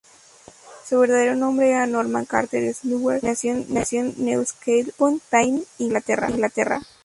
[0.83, 6.31] Su verdadero nombre era Norman Carter Slaughter, y nació en Newcastle upon Tyne, Inglaterra.